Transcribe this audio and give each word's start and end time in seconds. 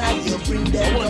and 0.00 0.02
how 0.02 0.14
you 0.24 0.38
bring 0.44 1.07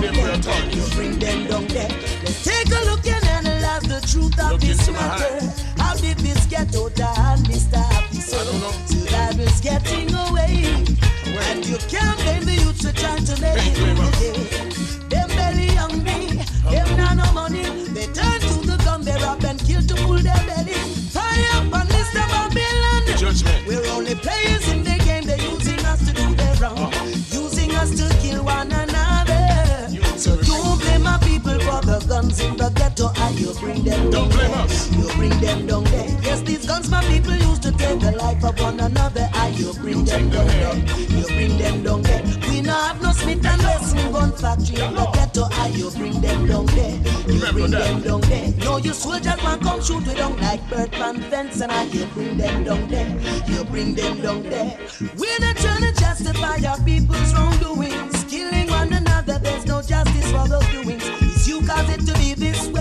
You 34.98 35.08
bring 35.14 35.40
them 35.40 35.66
down 35.66 35.84
there. 35.84 36.08
Yes, 36.22 36.40
these 36.42 36.66
guns 36.66 36.90
my 36.90 37.02
people 37.04 37.34
used 37.34 37.62
to 37.62 37.72
take 37.72 38.00
the 38.00 38.12
life 38.12 38.44
of 38.44 38.60
one 38.60 38.80
another 38.80 39.28
and 39.32 39.58
you 39.58 39.72
bring 39.74 40.04
them 40.04 40.28
down 40.30 40.46
there. 40.46 40.74
You 40.74 41.24
bring 41.26 41.58
them 41.58 41.82
down 41.84 42.02
there. 42.02 42.22
We 42.50 42.62
not 42.62 42.88
have 42.88 43.02
no 43.02 43.12
Smith 43.12 43.46
and 43.46 43.62
Wesson 43.62 44.12
gun 44.12 44.32
factory 44.32 44.80
in 44.80 44.94
the 44.94 45.06
ghetto 45.14 45.48
and 45.50 45.74
you 45.74 45.90
bring 45.92 46.20
them 46.20 46.46
down 46.46 46.66
there. 46.66 46.98
You 47.28 47.52
bring 47.52 47.70
them 47.70 48.02
down 48.02 48.20
there. 48.22 48.52
No, 48.58 48.78
you 48.78 48.92
soldiers 48.92 49.42
want 49.42 49.62
come 49.62 49.82
shoot 49.82 50.06
we 50.06 50.14
down 50.14 50.36
like 50.40 50.68
bird 50.68 50.90
man 50.92 51.20
fence 51.30 51.60
and 51.60 51.72
I 51.72 51.84
you 51.84 52.06
bring 52.06 52.36
them 52.36 52.64
down 52.64 52.88
there. 52.88 53.08
You 53.48 53.64
bring 53.64 53.94
them 53.94 54.20
down 54.20 54.42
there. 54.42 54.78
We're 55.16 55.38
not 55.40 55.56
trying 55.56 55.82
to 55.82 55.92
justify 56.00 56.58
our 56.68 56.78
people's 56.84 57.34
wrongdoings. 57.34 58.24
Killing 58.24 58.68
one 58.68 58.92
another, 58.92 59.38
there's 59.38 59.66
no 59.66 59.82
justice 59.82 60.30
for 60.30 60.46
those 60.48 60.66
doings. 60.68 61.02
It's 61.20 61.48
you 61.48 61.60
cause 61.66 61.88
it 61.90 62.00
to 62.06 62.14
be 62.18 62.34
this 62.34 62.68
way, 62.68 62.77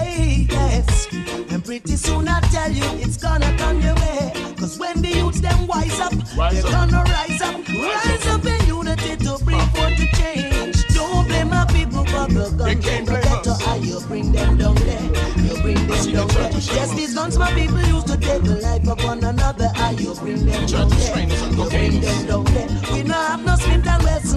tell 2.67 2.75
you 2.75 3.01
it's 3.03 3.17
gonna 3.17 3.55
come 3.57 3.81
your 3.81 3.95
way. 3.95 4.31
Cause 4.57 4.77
when 4.77 5.01
the 5.01 5.09
youths 5.09 5.41
them 5.41 5.67
wise 5.67 5.99
up, 5.99 6.13
Rise 6.37 6.63
they're 6.63 6.75
up. 6.75 6.89
gonna 6.89 7.03
rise 7.03 7.41
up. 7.41 7.55
Rise 7.67 8.27
up 8.27 8.45
in 8.45 8.67
unity 8.67 9.15
to 9.17 9.37
bring 9.43 9.59
forth 9.73 9.97
the 9.97 10.07
change. 10.17 10.87
Don't 10.93 11.27
blame 11.27 11.49
my 11.49 11.65
people 11.65 12.03
for 12.05 12.27
the 12.27 12.51
guns 12.57 12.87
in 12.87 13.05
the 13.05 13.13
ghetto. 13.13 13.53
Ah, 13.61 13.75
you 13.75 13.99
bring 14.07 14.31
them 14.31 14.57
down 14.57 14.75
there. 14.75 15.01
You 15.45 15.61
bring 15.61 15.87
them 15.87 16.13
down 16.13 16.27
there. 16.27 16.51
Yes, 16.51 16.93
these 16.95 17.13
guns 17.15 17.37
my 17.37 17.51
people 17.53 17.81
used 17.81 18.07
to 18.07 18.17
take 18.17 18.43
the 18.43 18.55
life 18.61 18.87
of 18.87 19.03
one 19.03 19.23
another. 19.23 19.69
Ah, 19.75 19.91
you 19.91 20.13
bring 20.15 20.45
them 20.45 20.65
down 20.65 20.89
there. 20.89 21.27
You 21.57 21.69
bring 21.69 22.01
them 22.01 22.25
down 22.27 22.43
there. 22.45 22.67
We 22.93 23.03
no 23.03 23.13
have 23.13 23.45
no 23.45 23.55
Smith 23.55 23.83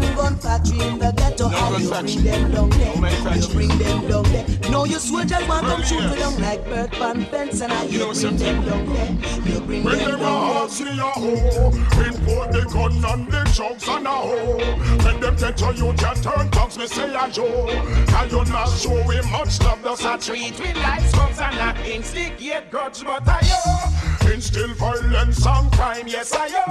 and 0.02 0.16
Wesson 0.16 0.16
gun 0.16 0.36
factory 0.36 0.80
in 0.80 0.98
the 0.98 1.12
ghetto. 1.12 1.48
No 1.48 1.58
gun 1.58 1.80
you 1.80 1.88
factory. 1.90 2.22
bring 2.22 2.24
them 2.24 2.52
down 2.52 2.68
No 2.70 2.76
there. 2.76 2.94
You 2.94 3.00
manufacturing. 3.00 3.68
bring 3.68 3.78
them 3.78 4.08
down 4.08 4.22
there. 4.32 4.70
No, 4.70 4.84
you 4.84 4.98
soldiers 4.98 5.48
want 5.48 5.66
come 5.66 5.82
shoot 5.82 6.00
me 6.10 6.16
down 6.18 6.40
like 6.40 6.64
bird 6.64 6.90
pan 6.92 7.24
fence, 7.26 7.60
and 7.60 7.72
I 7.72 7.82
You 7.84 7.90
you 7.90 7.98
know 7.98 8.04
bring 8.06 8.14
something? 8.14 8.64
them 8.64 8.64
down 8.64 8.86
there. 8.94 9.52
You 9.52 9.60
bring 9.60 9.84
When 9.84 9.98
them 9.98 10.10
them 10.10 10.20
down 10.20 10.68
there. 10.68 11.00
a 11.00 11.10
hoe, 11.10 11.70
import 12.06 12.52
the 12.52 12.62
gun 12.72 13.04
and 13.04 13.26
the 13.32 13.52
drugs 13.54 13.88
and 13.88 14.06
a 14.06 14.10
hoe. 14.10 14.58
When 15.04 15.20
them 15.20 15.36
get 15.36 15.56
to 15.58 15.74
you, 15.74 15.92
can 15.94 16.16
turn 16.22 16.48
thugs, 16.50 16.78
me 16.78 16.86
say 16.86 17.14
a 17.14 17.30
Joe. 17.30 17.66
Can 18.06 18.30
you 18.30 18.44
not 18.52 18.68
show 18.70 18.96
him 18.96 19.30
much 19.30 19.60
love, 19.60 19.82
does 19.82 20.04
a 20.04 20.18
treat 20.18 20.58
with 20.58 20.76
life 20.76 21.10
scums 21.12 21.40
and 21.40 21.56
not 21.56 21.78
instigate 21.86 22.70
grudge, 22.70 23.02
but 23.04 23.26
I 23.28 23.40
yo. 23.42 24.09
Instill 24.32 24.72
violence 24.74 25.44
and 25.44 25.72
crime, 25.72 26.06
yes 26.06 26.32
I 26.32 26.46
yo. 26.46 26.64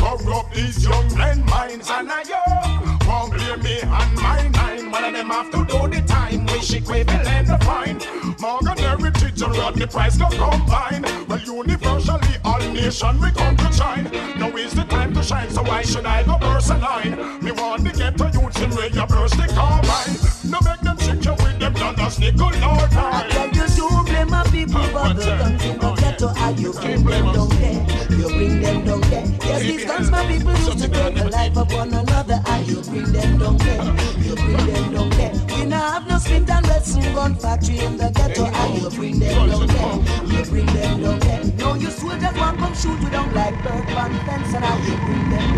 Corrupt 0.00 0.54
these 0.54 0.84
young 0.84 1.16
men 1.16 1.44
minds 1.46 1.88
and 1.90 2.10
I 2.10 2.22
yo. 2.28 3.08
Won't 3.08 3.32
blame 3.32 3.62
me 3.62 3.80
and 3.80 4.14
my 4.16 4.48
nine, 4.48 4.90
one 4.90 5.04
of 5.04 5.12
them 5.14 5.28
have 5.30 5.50
to 5.50 5.64
do 5.64 5.88
the 5.88 6.02
time. 6.06 6.44
Wish 6.46 6.74
equivalent 6.74 7.48
to 7.48 7.58
fine. 7.64 8.00
Morgan 8.38 8.76
Heritage 8.76 9.40
and 9.40 9.56
Rodney 9.56 9.86
Price 9.86 10.18
go 10.18 10.28
combine. 10.28 11.02
Well, 11.26 11.40
universally, 11.40 12.36
all 12.44 12.60
nation 12.60 13.20
we 13.20 13.30
come 13.30 13.56
to 13.56 13.72
shine. 13.72 14.04
Now 14.38 14.54
is 14.56 14.74
the 14.74 14.84
time 14.84 15.14
to 15.14 15.22
shine, 15.22 15.50
so 15.50 15.62
why 15.62 15.82
should 15.82 16.04
I 16.04 16.22
go 16.24 16.38
burst 16.38 16.70
a 16.70 16.76
line? 16.76 17.42
Me 17.42 17.52
want 17.52 17.86
to 17.86 17.92
get 17.92 18.18
to 18.18 18.24
youth 18.24 18.62
in 18.62 18.70
where 18.76 18.88
you 18.88 19.06
burst 19.06 19.36
the 19.38 19.46
carbine. 19.48 20.50
No 20.50 20.58
make 20.68 20.80
them 20.80 20.96
trick 20.98 21.24
you 21.24 21.32
with 21.32 21.58
them 21.58 21.72
dollars, 21.72 22.18
nickel 22.18 22.48
or 22.48 22.52
I 22.52 22.88
dime. 22.90 23.30
tell 23.30 23.48
you 23.48 24.04
to 24.04 24.09
blame 24.24 24.30
my 24.30 24.42
people 24.50 24.82
for 24.82 25.14
the 25.14 25.24
time. 25.24 25.38
guns 25.38 25.64
in 25.64 25.78
the 25.78 25.86
Oh, 25.86 25.96
ghetto. 25.96 26.32
Ah, 26.36 26.50
you 26.50 26.72
bring 26.72 27.04
them 27.04 27.32
down 27.32 27.48
there. 27.48 27.86
You 28.10 28.28
bring 28.28 28.60
them 28.60 28.84
down 28.84 29.00
there. 29.02 29.24
Yes, 29.44 29.62
these 29.62 29.84
guns 29.84 30.10
my 30.10 30.26
people 30.26 30.52
used 30.52 30.78
to 30.78 30.88
take 30.88 31.14
the 31.14 31.30
life 31.30 31.56
of 31.56 31.72
one 31.72 31.94
another. 31.94 32.42
Ah, 32.46 32.58
you 32.60 32.80
bring 32.82 33.12
them 33.12 33.38
down 33.38 33.56
there. 33.58 33.84
You 34.18 34.34
bring 34.34 34.66
them 34.66 34.92
down 34.92 35.10
there. 35.10 35.32
We 35.56 35.64
not 35.66 35.92
have 35.92 36.08
no 36.08 36.18
Smith 36.18 36.50
and 36.50 36.66
Wesson 36.66 37.14
gun 37.14 37.34
factory 37.34 37.78
in 37.78 37.96
the 37.96 38.10
ghetto. 38.10 38.50
Ah, 38.52 38.74
you 38.74 38.90
bring 38.90 39.18
them 39.18 39.48
down 39.48 39.66
there. 39.66 40.36
You 40.38 40.44
bring 40.44 40.66
them 40.66 41.02
down 41.02 41.18
there. 41.20 41.44
No, 41.58 41.74
you 41.74 41.90
soldiers 41.90 42.36
want 42.36 42.58
come 42.58 42.74
shoot 42.74 43.00
we 43.00 43.10
down 43.10 43.32
like 43.34 43.54
bird 43.62 43.86
pan 43.88 44.12
fence, 44.26 44.54
and 44.54 44.64
ah, 44.64 44.76
you 44.86 44.96
bring 45.06 45.30
them 45.30 45.49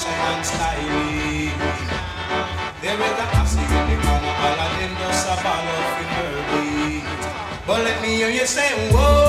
Washington 0.00 0.44
styling. 0.44 1.52
They 2.80 2.96
were 2.96 3.14
the 3.18 3.26
asking 3.36 3.64
in 3.64 3.68
the 3.68 3.96
corner, 4.00 4.34
all 4.44 4.60
of 4.64 4.72
them 4.80 4.92
just 4.96 5.28
a 5.28 5.36
ball 5.44 5.66
of 5.76 6.00
But 7.66 7.84
let 7.84 8.00
me 8.00 8.08
hear 8.16 8.30
you 8.30 8.46
say, 8.46 8.90
whoa. 8.90 9.19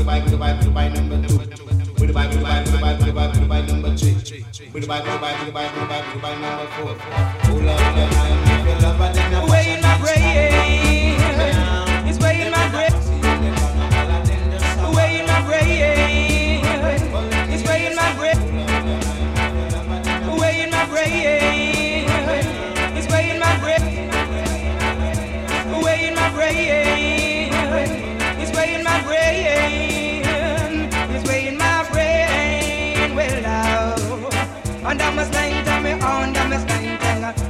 Goodbye, 0.00 0.20
goodbye, 0.20 0.58
goodbye, 0.62 0.88
goodbye, 0.88 0.88
goodbye, 0.88 0.88
goodbye, 0.88 0.88
number 0.88 1.28
two. 1.28 1.36
Goodbye, 1.98 2.26
goodbye, 2.32 2.64
goodbye, 2.64 2.96
goodbye, 2.96 2.96
goodbye, 2.96 3.32
goodbye, 3.34 3.60
number 3.66 3.96
three. 3.98 4.16
Goodbye, 4.72 5.02
goodbye, 5.04 5.44
goodbye, 5.44 5.70
goodbye, 5.74 5.74
goodbye, 5.74 6.04
goodbye, 6.14 6.36
number 6.40 6.66
four. 6.72 6.92
Ooh 7.52 7.60
la 7.60 7.74
la 7.76 7.90
la 7.92 8.04
la 8.08 8.24
la 8.24 8.64
la 8.64 8.80
la 8.80 8.96
la 8.96 9.12
la 9.12 9.40
la. 9.40 9.52
Way 9.52 9.74
in 9.74 9.82
my 9.82 9.98
brain. 10.00 10.99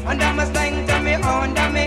And 0.06 0.22
I'm 0.22 0.38
a 0.38 0.46
slang 0.46 0.86
to 0.86 1.00
me 1.00 1.14
under 1.14 1.68
me. 1.70 1.84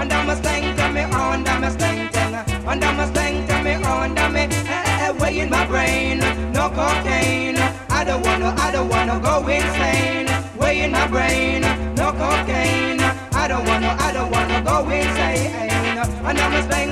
And 0.00 0.12
I'm 0.12 0.30
a 0.30 0.36
slang 0.36 0.76
to 0.76 0.88
me 0.92 1.02
under 1.02 1.58
me 1.60 1.68
slang 1.76 2.08
tenga. 2.10 2.42
And 2.70 2.84
I'm 2.84 3.00
a 3.00 3.06
slang 3.12 3.46
to 3.48 3.62
me 3.62 3.74
under 3.74 4.28
me. 4.28 4.48
Way 5.20 5.40
in 5.40 5.50
my 5.50 5.66
brain, 5.66 6.18
no 6.52 6.70
cocaine. 6.70 7.58
I 7.90 8.04
don't 8.04 8.24
wanna, 8.24 8.54
I 8.58 8.70
don't 8.70 8.88
wanna 8.88 9.18
go 9.20 9.46
insane. 9.48 10.28
Way 10.56 10.82
in 10.84 10.92
my 10.92 11.06
brain, 11.08 11.62
no 11.96 12.12
cocaine. 12.12 13.00
I 13.32 13.48
don't 13.48 13.66
wanna, 13.66 13.96
I 13.98 14.12
don't 14.12 14.30
wanna 14.30 14.62
go 14.62 14.88
insane. 14.88 15.52
And 16.28 16.38
I'm 16.38 16.54
a 16.54 16.62
slang 16.62 16.87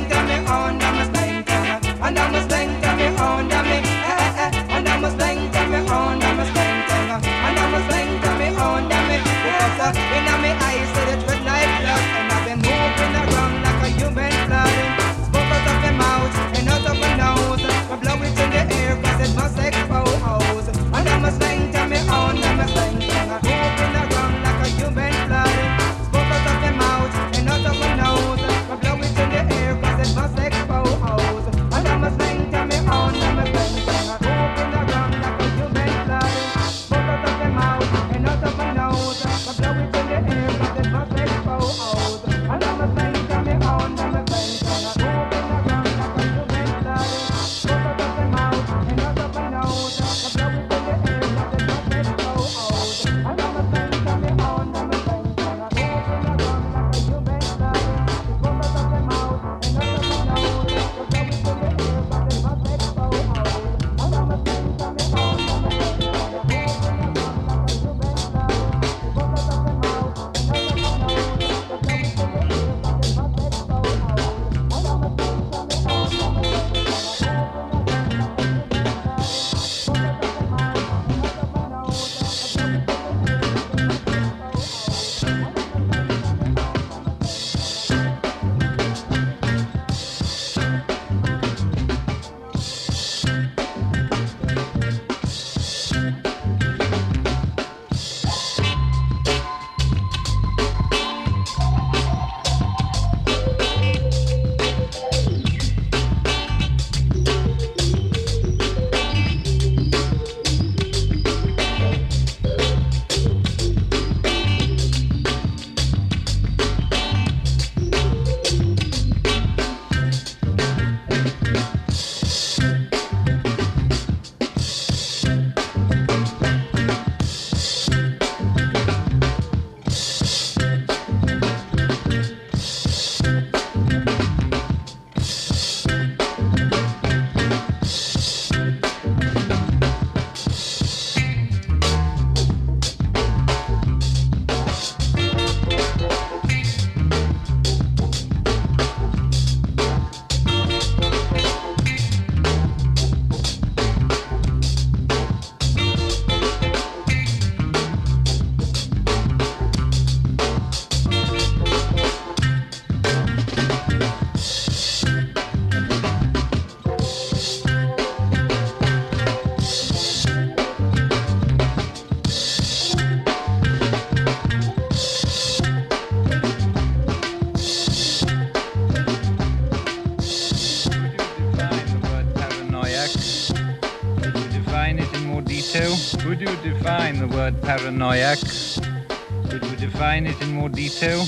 define 190.21 190.27
it 190.27 190.43
in 190.43 190.53
more 190.55 190.69
detail? 190.69 191.21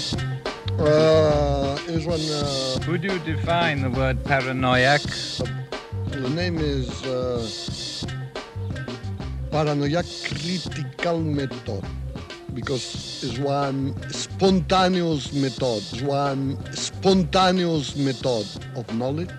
Uh, 0.78 1.76
is 1.88 2.06
one. 2.06 2.20
Uh, 2.20 2.78
Would 2.88 3.02
you 3.02 3.18
define 3.20 3.82
the 3.82 3.90
word 3.90 4.22
paranoiac? 4.24 5.02
the 6.10 6.30
name 6.30 6.58
is 6.58 7.04
uh, 7.04 7.46
Paranoia 9.50 10.02
Critical 10.02 11.20
Method 11.20 11.84
because 12.54 13.22
it's 13.22 13.38
one 13.38 13.94
spontaneous 14.10 15.32
method, 15.32 15.82
it's 15.92 16.02
one 16.02 16.58
spontaneous 16.72 17.94
method 17.96 18.46
of 18.74 18.92
knowledge 18.94 19.30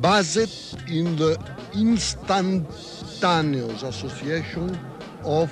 based 0.00 0.76
in 0.88 1.16
the 1.16 1.38
instantaneous 1.74 3.82
association 3.82 4.78
of 5.24 5.50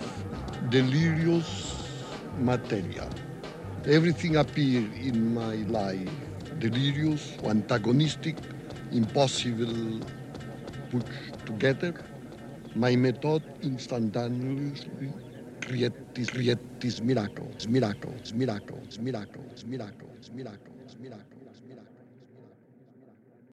delirious 0.70 1.69
material. 2.40 3.08
Everything 3.86 4.36
appear 4.36 4.82
in 5.02 5.34
my 5.34 5.56
life 5.68 6.10
delirious, 6.58 7.38
antagonistic, 7.44 8.36
impossible 8.92 10.00
put 10.90 11.04
together. 11.46 11.94
My 12.74 12.94
method 12.96 13.42
instantaneously 13.62 15.12
create 15.66 16.14
this, 16.14 16.30
create 16.30 16.58
this 16.80 17.00
miracles, 17.00 17.66
miracles, 17.68 18.32
miracles, 18.32 18.98
miracles, 18.98 19.64
miracles, 19.64 20.30
miracles, 20.34 20.96
miracles. 21.00 21.39